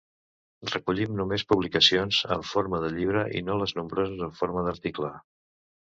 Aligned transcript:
Recollim 0.69 1.11
només 1.17 1.43
publicacions 1.53 2.21
en 2.37 2.45
forma 2.53 2.79
de 2.85 2.91
llibre 2.97 3.27
i 3.41 3.47
no 3.51 3.61
les 3.61 3.77
nombroses 3.81 4.25
en 4.29 4.37
forma 4.41 4.65
d'article. 4.69 5.17